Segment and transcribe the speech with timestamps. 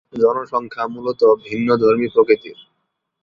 [0.13, 2.57] জনসংখ্যা মূলত ভিন্নধর্মী প্রকৃতির।